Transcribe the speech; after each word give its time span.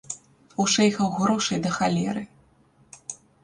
У 0.63 0.65
шэйхаў 0.75 1.11
грошай 1.19 1.63
да 1.67 1.75
халеры. 1.77 2.27